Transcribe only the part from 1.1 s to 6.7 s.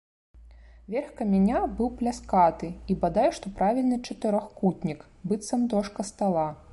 каменя быў пляскаты і бадай што правільны чатырохкутнік, быццам дошка стала.